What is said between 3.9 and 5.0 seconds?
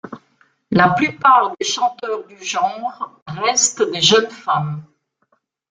des jeunes femmes.